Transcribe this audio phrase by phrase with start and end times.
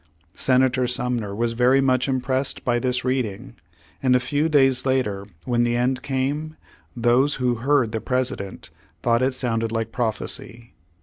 [0.33, 3.57] Senator Sumner was very much impressed by this reading,
[4.01, 6.57] and a few days later, when the end came,
[6.97, 8.71] those who heard the President,
[9.03, 10.73] thought it sounded like prophesy.